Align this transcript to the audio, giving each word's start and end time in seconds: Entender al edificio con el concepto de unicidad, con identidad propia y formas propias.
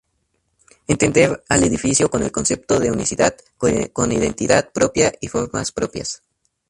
Entender 0.87 1.43
al 1.47 1.63
edificio 1.63 2.09
con 2.09 2.23
el 2.23 2.31
concepto 2.31 2.79
de 2.79 2.89
unicidad, 2.89 3.35
con 3.93 4.11
identidad 4.11 4.71
propia 4.71 5.13
y 5.21 5.27
formas 5.27 5.71
propias. 5.71 6.23